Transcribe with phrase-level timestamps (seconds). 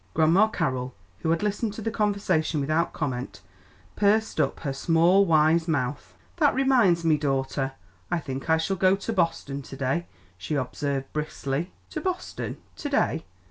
[0.15, 3.39] Grandma Carroll, who had listened to the conversation without comment,
[3.95, 6.15] pursed up her small, wise mouth.
[6.37, 7.73] "That reminds me, daughter,
[8.09, 10.07] I think I shall go to Boston to day,"
[10.39, 11.71] she observed briskly.
[11.91, 13.25] "To Boston to day?"